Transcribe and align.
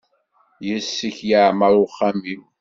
Yes-k 0.67 1.17
yeɛmer 1.29 1.73
uxxam-iw. 1.85 2.43